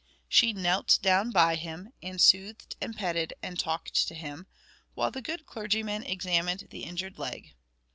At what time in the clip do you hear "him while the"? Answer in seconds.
4.15-5.21